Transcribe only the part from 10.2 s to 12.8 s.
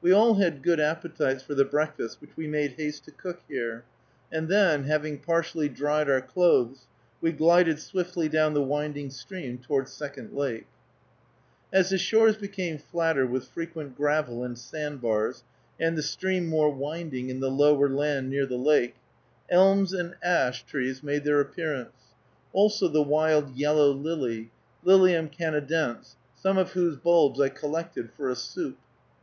Lake. As the shores became